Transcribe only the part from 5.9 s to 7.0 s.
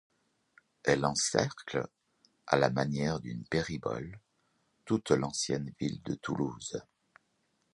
de Toulouse.